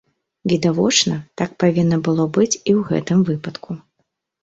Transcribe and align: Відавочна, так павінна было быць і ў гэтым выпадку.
Відавочна, 0.53 1.15
так 1.43 1.51
павінна 1.65 2.01
было 2.09 2.27
быць 2.41 2.51
і 2.51 2.57
ў 2.57 2.79
гэтым 2.91 3.19
выпадку. 3.33 3.71